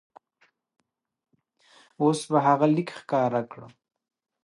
اوس 2.01 2.19
به 2.31 2.37
هغه 2.47 2.67
لیک 2.75 2.89
ښکاره 2.99 3.41
کړم. 3.51 3.71